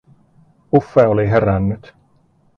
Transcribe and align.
Uffe 0.71 1.07
oli 1.07 1.25
herännyt. 1.27 1.93